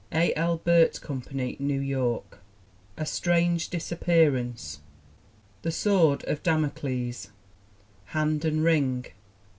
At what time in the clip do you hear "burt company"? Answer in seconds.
0.57-1.57